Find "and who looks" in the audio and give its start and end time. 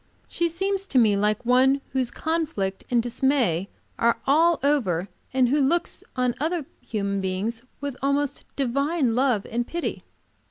5.31-6.03